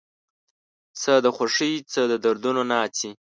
[1.01, 3.11] څه د خوښۍ څه د دردونو ناڅي